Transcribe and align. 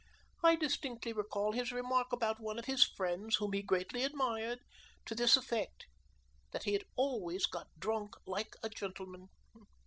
I 0.43 0.55
distinctly 0.55 1.13
recall 1.13 1.51
his 1.51 1.71
remark 1.71 2.11
about 2.11 2.39
one 2.39 2.57
of 2.57 2.65
his 2.65 2.83
friends, 2.85 3.35
whom 3.35 3.53
he 3.53 3.61
greatly 3.61 4.03
admired, 4.03 4.61
to 5.05 5.13
this 5.13 5.37
effect: 5.37 5.85
that 6.53 6.63
he 6.63 6.81
always 6.95 7.45
got 7.45 7.67
drunk 7.79 8.15
like 8.25 8.55
a 8.63 8.69
gentleman. 8.69 9.29